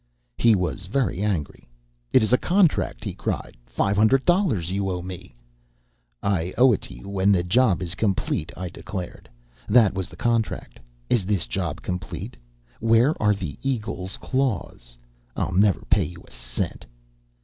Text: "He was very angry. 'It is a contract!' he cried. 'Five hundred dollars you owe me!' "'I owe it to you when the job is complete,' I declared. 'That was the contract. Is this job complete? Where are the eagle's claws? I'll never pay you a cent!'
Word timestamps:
"He 0.39 0.55
was 0.55 0.87
very 0.87 1.21
angry. 1.21 1.69
'It 2.11 2.23
is 2.23 2.33
a 2.33 2.37
contract!' 2.39 3.03
he 3.03 3.13
cried. 3.13 3.55
'Five 3.67 3.95
hundred 3.97 4.25
dollars 4.25 4.71
you 4.71 4.89
owe 4.89 5.03
me!' 5.03 5.35
"'I 6.23 6.55
owe 6.57 6.73
it 6.73 6.81
to 6.81 6.95
you 6.95 7.07
when 7.07 7.31
the 7.31 7.43
job 7.43 7.83
is 7.83 7.93
complete,' 7.93 8.51
I 8.57 8.69
declared. 8.69 9.29
'That 9.67 9.93
was 9.93 10.09
the 10.09 10.15
contract. 10.15 10.79
Is 11.07 11.23
this 11.25 11.45
job 11.45 11.83
complete? 11.83 12.35
Where 12.79 13.13
are 13.21 13.35
the 13.35 13.59
eagle's 13.61 14.17
claws? 14.17 14.97
I'll 15.35 15.53
never 15.53 15.81
pay 15.81 16.05
you 16.05 16.23
a 16.27 16.31
cent!' 16.31 16.87